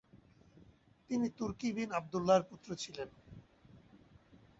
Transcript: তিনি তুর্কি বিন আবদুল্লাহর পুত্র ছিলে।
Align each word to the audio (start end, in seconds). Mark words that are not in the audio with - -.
তিনি 1.09 1.27
তুর্কি 1.37 1.69
বিন 1.75 1.89
আবদুল্লাহর 1.99 2.43
পুত্র 2.49 2.69
ছিলে। 2.75 3.03